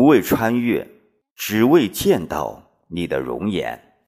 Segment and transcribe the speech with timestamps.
[0.00, 0.88] 不为穿越，
[1.36, 3.98] 只为见到你的容颜。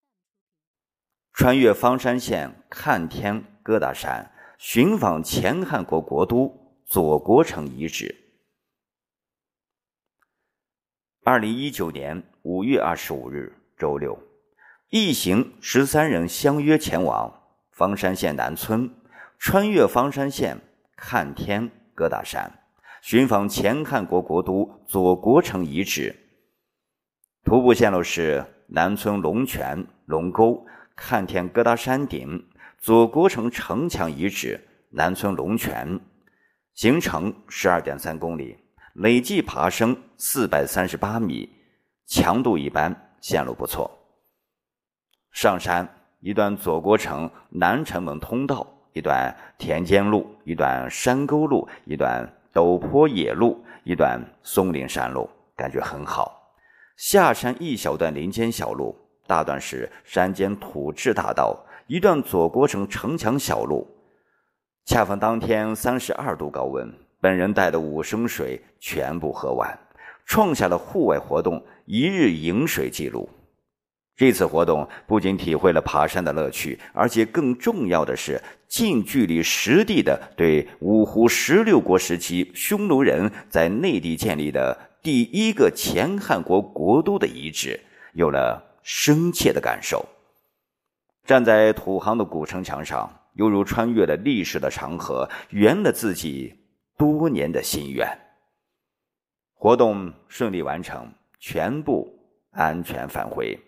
[1.35, 8.17] 穿越方山县看天疙瘩山，寻访前汉国国都左国城遗址。
[11.25, 14.19] 二零一九年五月二十五日，周六，
[14.89, 18.91] 一行十三人相约前往方山县南村，
[19.39, 20.59] 穿越方山县
[20.97, 22.62] 看天疙瘩山。
[23.03, 26.15] 寻访前汉国国都左国城遗址。
[27.43, 32.47] 徒步线路是南村龙泉龙沟、看天疙瘩山顶、
[32.79, 35.99] 左国城城墙遗址、南村龙泉，
[36.75, 38.57] 行程十二点三公里，
[38.95, 41.51] 累计爬升四百三十八米，
[42.07, 43.91] 强度一般，线路不错。
[45.33, 45.89] 上山
[46.21, 52.33] 一段左国城南城门通道，一段田间路，一段山沟路，一段。
[52.53, 56.39] 陡坡野路一段松林山路，感觉很好。
[56.97, 58.95] 下山一小段林间小路，
[59.27, 63.89] 大段是山间土质大道，一段左国城城墙小路。
[64.85, 69.79] 恰逢当天三十二度高温，本人带的五升水全部喝完，
[70.27, 73.29] 创下了户外活动一日饮水记录。
[74.15, 87.81] 这次活动不仅体会了爬山的乐趣，而且更重要的是近距离实地的对五胡十六国时期匈奴人在内地建立的第一个前汉国国都的遗址
[88.13, 90.05] 有了深切的感受。
[91.25, 96.55] 站在土夯的古城墙上，犹如穿越了历史的长河，圆了自己
[96.99, 98.07] 多年的心愿。
[99.55, 101.11] 活动顺利完成，
[101.41, 102.13] 全部
[102.51, 103.59] 安全返回。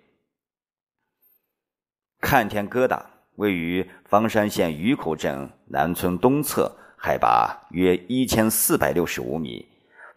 [2.25, 2.99] 看天疙瘩
[3.37, 9.69] 位于方山县鱼口镇南村东侧，海拔约一千四百六十五米，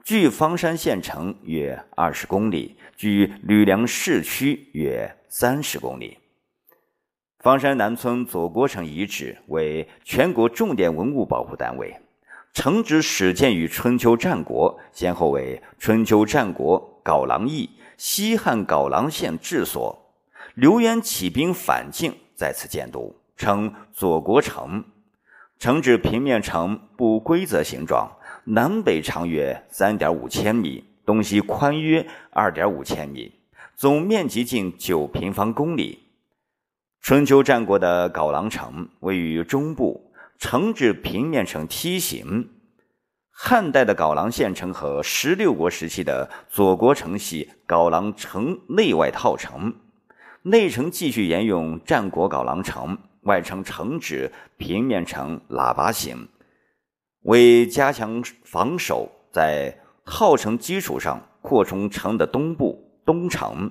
[0.05, 6.17] 距方山县城约二十公里，距吕梁市区约三十公里。
[7.39, 11.93] 方山南村左国城遗址为全国重点文物保护单位，
[12.53, 20.05] 城址始建于春秋战国，先后为春秋战国皋狼邑、西汉皋狼县治所。
[20.57, 24.83] 刘渊起兵反晋，在此建都，称左国城。
[25.59, 28.11] 城址平面呈不规则形状，
[28.43, 33.31] 南北长约三点五千米，东西宽约二点五千米，
[33.75, 35.99] 总面积近九平方公里。
[37.01, 42.49] 春秋战国的皋狼城位于中部，城址平面呈梯形。
[43.29, 49.71] 汉代的皋狼县城和十六国时期的左国城系皋狼城内外套城。
[50.43, 56.27] 内城继续沿用战国皋狼城，外城城址平面呈喇叭形。
[57.23, 63.69] 为加强防守，在套城基础上扩充城的东部东城。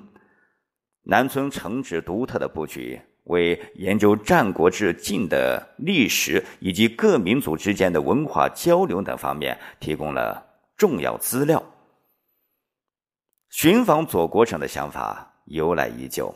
[1.05, 10.45] 南村城址独特的布局，为研究战国至晋的历史以及各民族之间的文化交流等方面提供了
[10.77, 11.63] 重要资料。
[13.49, 16.35] 寻访左国城的想法由来已久。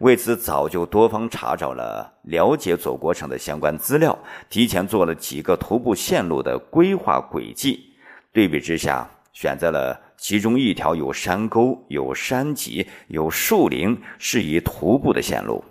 [0.00, 4.16] 为此，早就多方查找了了解左国城的相关资料，
[4.50, 7.94] 提前做了几个徒步线路的规划轨迹。
[8.30, 15.64] 对比之下，选择了其中一条有山沟、有山脊、有树林，适宜徒步的线路。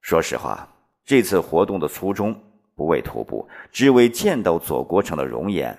[0.00, 0.68] 说实话，
[1.04, 2.32] 这次活动的初衷
[2.76, 5.76] 不为徒步，只为见到左国城的容颜。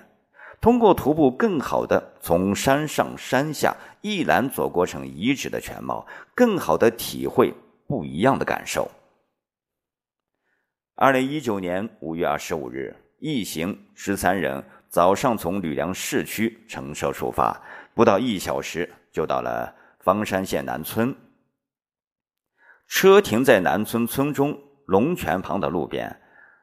[0.60, 7.52] 通过徒步，更好的从山上山下一览左国城遗址的全貌，更好的体会
[7.86, 8.90] 不一样的感受。
[10.94, 17.60] 二零一九年五月二十五日，一行十三人早上从吕梁市区乘车出发，
[17.94, 21.14] 不到一小时就到了方山县南村。
[22.86, 26.14] 车停在南村村中龙泉旁的路边，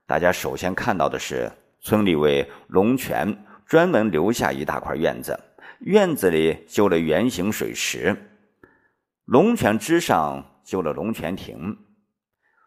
[0.08, 1.52] 大家首先看到的是
[1.82, 3.46] 村里为龙泉。
[3.72, 5.40] 专门留下一大块院子，
[5.80, 8.14] 院子里修了圆形水池，
[9.24, 11.78] 龙泉之上修了龙泉亭，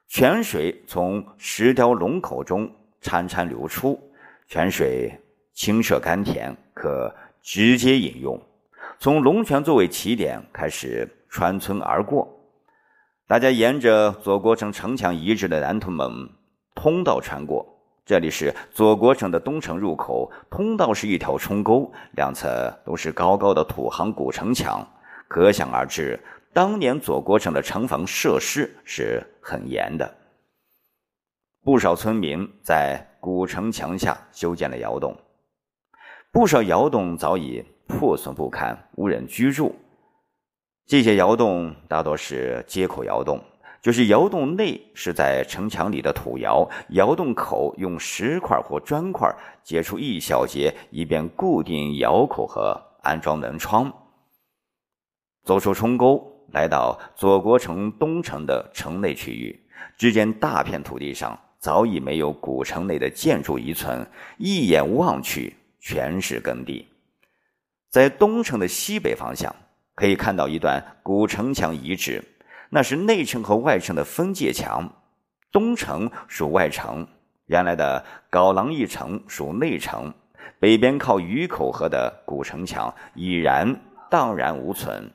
[0.09, 4.01] 泉水从石雕龙口中潺潺流出，
[4.49, 5.13] 泉水
[5.53, 8.41] 清澈甘甜，可直接饮用。
[8.99, 12.27] 从龙泉作为起点开始穿村而过，
[13.29, 16.31] 大家沿着左国城城墙遗址的南屯门
[16.75, 17.74] 通道穿过。
[18.07, 24.87] 这里是左国城的东城入口，通道是一条冲沟，两侧都是高高的土夯古城墙，
[25.27, 26.21] 可想而知，
[26.53, 30.15] 当年左国城的城防设施是很严的。
[31.63, 35.17] 不少村民在古城墙下修建了窑洞，
[36.31, 39.75] 不少窑洞早已破损不堪，无人居住。
[40.87, 43.43] 这些窑洞大多是接口窑洞，
[43.85, 49.31] 就是窑洞内是在城墙里的土窑，窑洞口用石块或砖块
[49.63, 53.93] 截出一小节，以便固定窑口和安装门窗。
[55.43, 64.07] 走出冲沟，来到左国城东城的城内区域，只见大片土地上早已没有古城内的建筑遗存，
[64.39, 66.89] 一眼望去全是耕地。
[67.91, 69.55] 在东城的西北方向，
[69.95, 72.25] 可以看到一段古城墙遗址，
[72.71, 74.91] 那是内城和外城的分界墙。
[75.53, 77.07] 东城属外城，
[77.47, 80.13] 原来的皋廊一城属内城，
[80.59, 83.81] 北边靠鱼口河的古城墙已然
[84.11, 85.11] 荡然无存。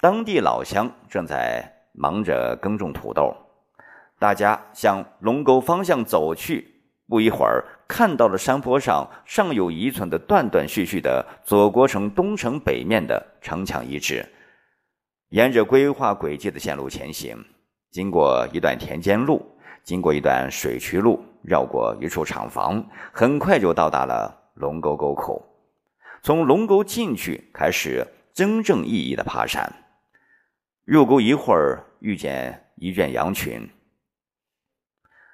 [0.00, 3.34] 当地老乡正在忙着耕种土豆，
[4.18, 6.74] 大家向龙沟方向走去。
[7.08, 14.28] 不一会儿，看到了山坡上尚有遗存的断断续续的左国城东城北面的城墙遗址。
[15.30, 17.36] 沿着规划轨迹的线路前行，
[17.90, 19.44] 经过一段田间路，
[19.82, 25.44] 经过一段水渠路，绕过一处厂房，很快就到达了龙沟沟口。
[26.22, 29.72] 从龙沟进去，开始真正意义的爬山。
[30.84, 33.68] 入沟一会儿，遇见一卷羊群。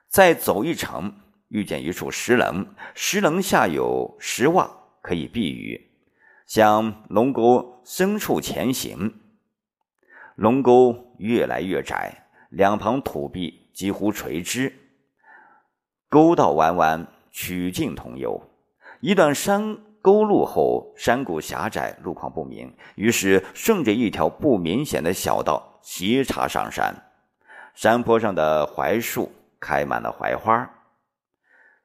[0.08, 1.14] 再走一程，
[1.48, 4.70] 遇见一处石棱，石棱下有石洼
[5.02, 5.90] 可以避雨。
[6.46, 9.14] 向龙沟深处前行，
[10.34, 14.72] 龙沟越来越窄，两旁土壁几乎垂直，
[16.08, 18.42] 沟道弯弯，曲径通幽。
[19.00, 19.78] 一段山。
[20.02, 26.92] 沟路后，山谷狭窄，路况不明，于是顺着一条不明显的小道斜插上山。
[27.72, 29.30] 山坡上的槐树
[29.60, 30.68] 开满了槐花，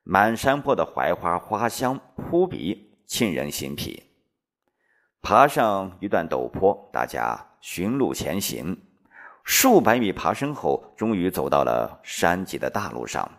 [0.01, 4.01] 满山坡的槐花花香扑鼻，沁人心脾。
[5.21, 8.77] 爬上一段陡坡，大家寻路前行，
[9.43, 13.29] 数百米爬升后，终于走到了山脊的大路上。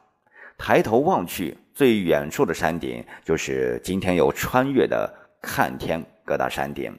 [0.58, 5.10] 抬头望去，最远处的山顶就是今天要穿越的
[5.40, 6.94] 看天疙瘩山顶。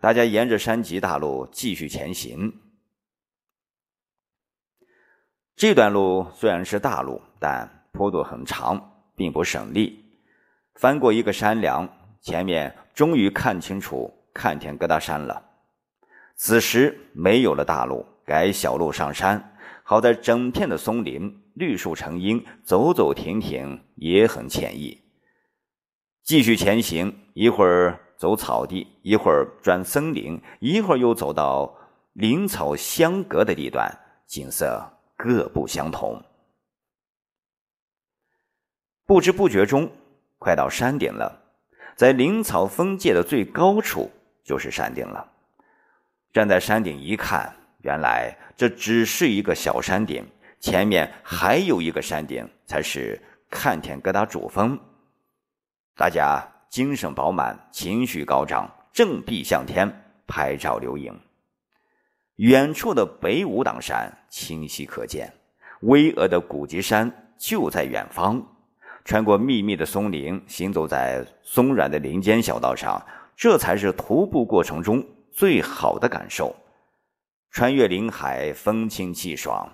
[0.00, 2.52] 大家沿着山脊大路继续前行。
[5.54, 10.04] 这段路虽然是大路，但坡度很长，并不省力。
[10.74, 11.88] 翻过一个山梁，
[12.20, 15.44] 前面终于看清楚看天疙瘩山了。
[16.38, 19.54] 此时没有了大路，改小路上山。
[19.84, 21.44] 好在整片的松林。
[21.58, 24.96] 绿树成荫，走走停停也很惬意。
[26.22, 31.76] 继续前行，一会儿走草地，一会儿转森林，一会儿又走到
[32.12, 33.92] 林草相隔的地段，
[34.24, 34.80] 景色
[35.16, 36.22] 各不相同。
[39.04, 39.90] 不知不觉中，
[40.38, 41.42] 快到山顶了。
[41.96, 44.08] 在林草分界的最高处，
[44.44, 45.28] 就是山顶了。
[46.32, 47.52] 站在山顶一看，
[47.82, 50.26] 原来这只是一个小山顶。
[50.60, 54.78] 前面还有一个山顶，才是看天疙瘩主峰。
[55.96, 59.88] 大家精神饱满，情绪高涨，振臂向天
[60.26, 61.16] 拍照留影。
[62.36, 65.32] 远处的北武当山清晰可见，
[65.82, 68.44] 巍峨的古脊山就在远方。
[69.04, 73.00] 穿过密密的松林，行走在松软的林间小道上，
[73.36, 75.04] 这才是徒步过程中
[75.38, 76.52] 最好的感受。
[77.52, 79.70] 穿越林海，风清气爽。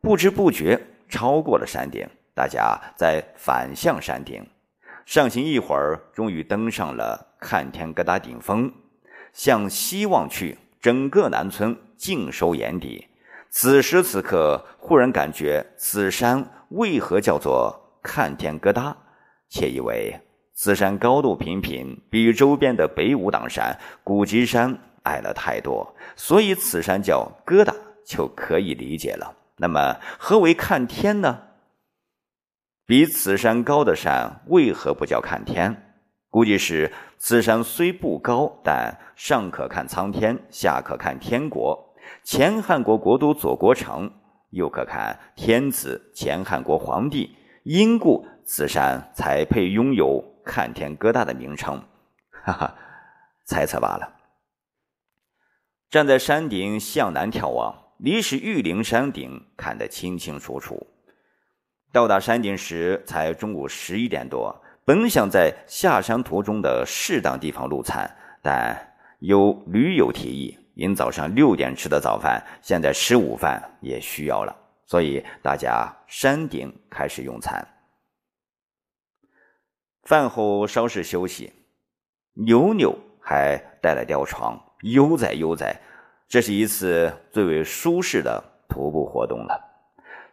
[0.00, 4.46] 不知不觉超过了山顶，大家在反向山顶
[5.04, 8.72] 上行一会儿，终于登上了看天疙瘩顶峰。
[9.32, 13.08] 向西望去，整个南村尽收眼底。
[13.50, 18.94] 此时此刻，忽然感觉此山为何叫做看天疙瘩，
[19.48, 20.20] 且以为
[20.54, 29.34] 此山高度平平，比周边的北武当山、古脊山矮了太多，所以此山叫疙瘩，就可以理解了。
[29.56, 31.40] 那么，何为看天呢？
[32.84, 35.94] 比此山高的山为何不叫看天？
[36.28, 41.94] 估计是此山虽不高，但上可看苍天，下可看天国。
[42.24, 44.10] 前汉国国都左国城，
[44.50, 51.82] 又可看天子前汉国皇帝，因故此山才配拥有看天疙瘩的名称。
[52.44, 52.74] 哈哈，
[53.44, 54.12] 猜测罢了。
[55.90, 57.82] 站在山顶向南眺望。
[57.98, 60.84] 离是玉林山顶看得清清楚楚。
[61.92, 64.52] 到达山顶时才中午十一点多，
[64.84, 68.10] 本想在下山途中的适当地方露餐，
[68.42, 68.76] 但
[69.20, 77.64] 有驴友提议，因早上六点吃的早饭，现在吃午饭也需要了，所以大家山顶开始用餐。
[80.02, 81.52] 饭后稍事休息，
[82.34, 85.80] 牛牛还带了吊床，悠哉悠哉。
[86.28, 89.60] 这是一次最为舒适的徒步活动了。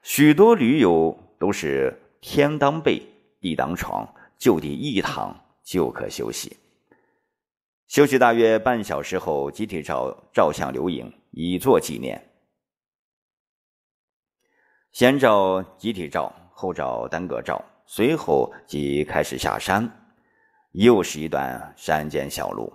[0.01, 3.01] 许多驴友都是天当被，
[3.41, 4.07] 地当床，
[4.37, 6.57] 就地一躺就可休息。
[7.87, 12.23] 休息大约半小时后，集体照照相留影，以作纪念。
[14.91, 19.91] 先照集体照，后照单个照，随后即开始下山。
[20.73, 22.71] 又是一段山间小路，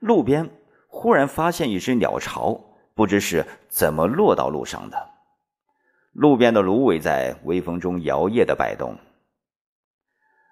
[0.00, 0.46] 路边。
[0.86, 2.62] 忽然发现一只鸟巢，
[2.94, 5.10] 不知是怎么落到路上的。
[6.12, 8.94] 路边的芦苇在微风中摇曳的摆动。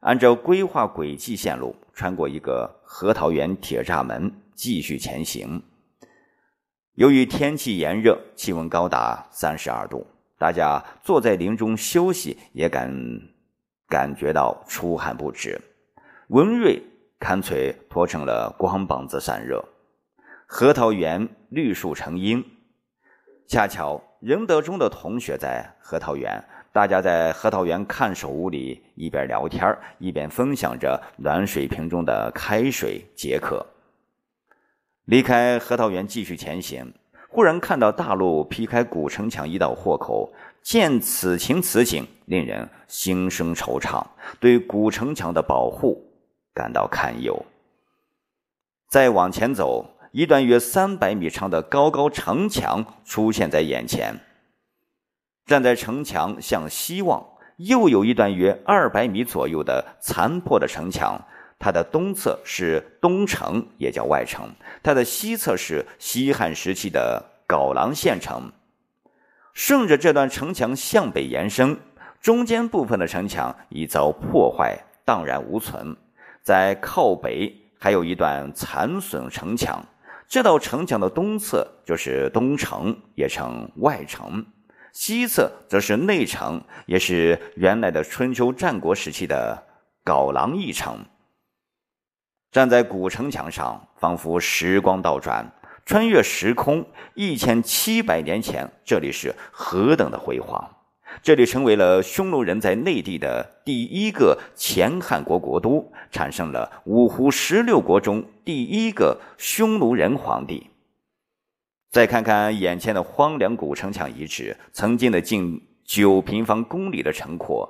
[0.00, 5.62] 按照规划轨迹线路，穿过一个核桃园铁栅门，继续前行。
[6.94, 10.06] 由于天气炎热，气温高达三十二度，
[10.38, 12.90] 大家坐在林中休息，也感
[13.92, 15.60] 感觉到出汗不止。
[16.28, 16.82] 文瑞
[17.18, 19.62] 干脆脱成了光膀子散热。
[20.46, 22.42] 核桃园绿树成荫，
[23.46, 33.66] 恰巧仁德中的同学在核桃园，大家在核桃园看守屋里一边聊天一边分享着暖水瓶中的开水解渴。
[35.04, 36.94] 离开核桃园继续前行，
[37.28, 40.32] 忽然看到大路劈开古城墙一道豁口，
[40.62, 44.06] 见此情此景，令人心生惆怅，
[44.40, 46.02] 对古城墙的保护
[46.54, 47.44] 感到堪忧。
[48.88, 49.88] 再往前走。
[50.12, 54.14] 一段约三百米长的高高城墙出现在眼前。
[55.46, 57.26] 站在城墙向西望，
[57.56, 61.18] 又有一段约二百米左右的残破的城墙。
[61.58, 64.50] 它的东侧是东城，也叫外城；
[64.82, 68.52] 它的西侧是西汉时期的皋狼县城。
[69.54, 71.78] 顺着这段城墙向北延伸，
[72.20, 75.96] 中间部分的城墙已遭破坏，荡然无存。
[76.42, 79.84] 在靠北还有一段残损城墙。
[80.26, 84.42] 这道城墙的东侧就是东城，也称外城；
[84.92, 89.62] 西侧则是内城，也是原来的春秋战国时期的
[90.04, 91.04] 皋狼一城。
[92.50, 95.52] 站在古城墙上，仿佛时光倒转，
[95.84, 100.78] 穿越时空，一千七百年前，这里是何等的辉煌！
[101.22, 110.68] 这里成为了匈奴人在内地的第一个前汉国国都，产生了五胡十六国中第一个匈奴人皇帝。
[111.90, 117.68] 再看看眼前的荒凉古城墙遗址，曾经的近九平方公里的城廓，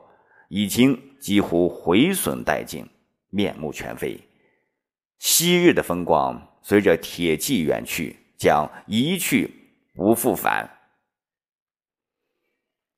[0.49, 2.87] 已经几乎毁损殆尽，
[3.31, 4.21] 面目全非。
[5.19, 9.51] 昔日的风光随着铁骑远去，将一去
[9.95, 10.69] 不复返。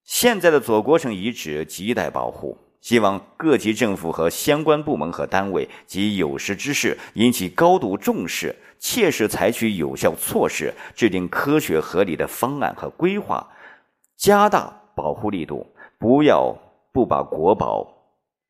[0.04, 13.49] 现在的左国城遗址亟待保护，希望各级政府和相关部门和单位及有识之士引起高度重视，切实采取有效措施，制定科学合理的方案和规划，
[14.16, 15.66] 加大保护力度。
[15.99, 16.54] 不要
[16.92, 17.87] 不把国宝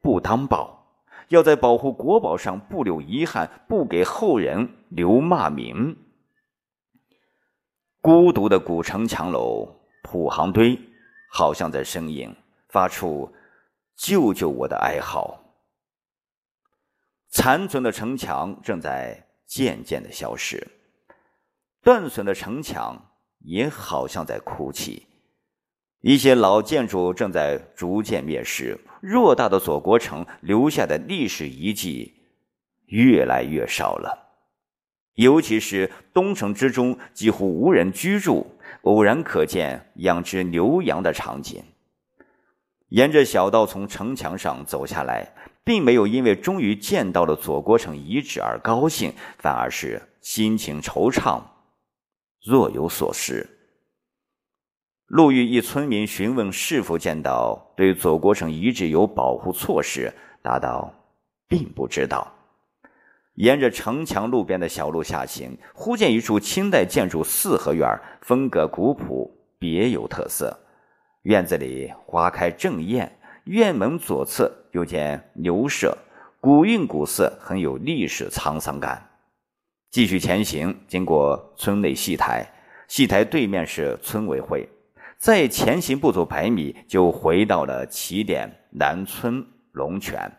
[0.02, 0.83] 不当宝，
[1.28, 5.96] 要在保护国宝上不留遗憾，不给后人留骂名。
[8.00, 10.78] 孤独的古城墙楼，土行堆。
[11.36, 12.32] 好像在呻吟，
[12.68, 13.28] 发出
[13.98, 15.36] “救救我”的哀嚎。
[17.28, 20.64] 残存的城墙正在渐渐的消失，
[21.82, 25.08] 断损的城墙也好像在哭泣。
[26.06, 32.12] 一些老建筑正在逐渐灭失，偌大的左国城留下的历史遗迹
[32.84, 34.36] 越来越少了。
[35.14, 38.46] 尤其是东城之中，几乎无人居住。
[38.82, 41.64] 偶然可见养殖牛羊的场景。
[42.90, 45.32] 沿着小道从城墙上走下来，
[45.64, 51.40] 并没有因为终于见到了左国城遗址而高兴，反而是心情惆怅，
[52.44, 53.53] 若有所思。
[55.08, 60.92] 路遇一村民询问是否见到对左国城遗址有保护措施，答道
[61.46, 62.32] ：“并不知道。”
[63.36, 67.86] 沿着城墙路边的小路下行，忽见一处清代建筑四合院，
[68.22, 70.58] 风格古朴，别有特色。
[71.22, 75.96] 院子里花开正艳，院门左侧又见牛舍，
[76.40, 79.04] 古韵古色，很有历史沧桑感。
[79.90, 82.46] 继续前行，经过村内戏台，
[82.88, 84.68] 戏台对面是村委会。
[85.18, 90.30] 再前行不足百米，就回到了起点南村龙泉。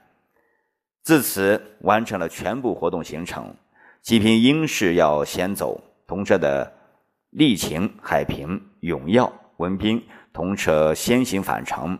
[1.03, 3.55] 自此完成了全部活动行程。
[4.01, 6.71] 吉平应是要先走，同车的
[7.31, 11.97] 丽晴、海平、永耀、文斌同车先行返程。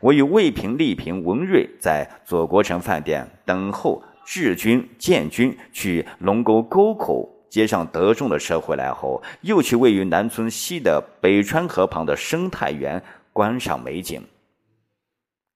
[0.00, 14.26] 我与魏平、丽平、文瑞在左国城饭店等候治军、建军，去龙沟沟口接上德众的车回来后，又去位于南村西的北川河旁的生态园观赏美景。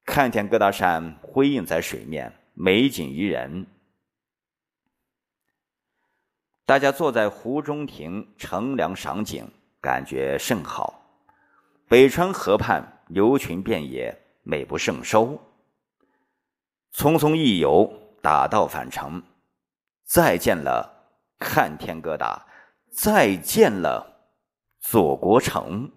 [0.05, 3.67] 看见疙瘩山辉映在水面，美景宜人。
[6.67, 9.49] 大家坐在湖中亭乘凉赏景，
[9.81, 11.03] 感觉甚好。
[11.88, 15.41] 北川河畔牛群遍野，美不胜收。
[16.93, 19.23] 匆匆一游，打道返程。
[20.05, 20.96] 再见了
[21.38, 22.43] 看天疙瘩，
[22.90, 24.31] 再见了
[24.81, 25.90] 左国成。